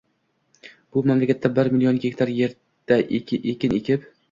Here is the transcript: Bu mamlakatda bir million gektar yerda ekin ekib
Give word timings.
Bu 0.95 1.03
mamlakatda 1.11 1.51
bir 1.59 1.69
million 1.75 2.01
gektar 2.09 2.33
yerda 2.39 3.01
ekin 3.21 3.75
ekib 3.83 4.13